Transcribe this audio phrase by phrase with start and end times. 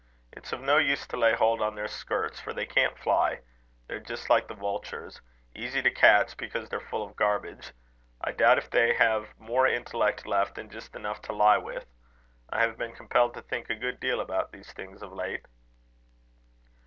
[0.33, 3.41] It's of no use to lay hold on their skirts, for they can't fly.
[3.85, 5.21] They're just like the vultures
[5.55, 7.71] easy to catch, because they're full of garbage.
[8.19, 11.85] I doubt if they have more intellect left than just enough to lie with.
[12.49, 15.45] I have been compelled to think a good deal about these things of late."